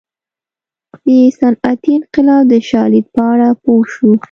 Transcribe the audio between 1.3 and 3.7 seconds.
صنعتي انقلاب د شالید په اړه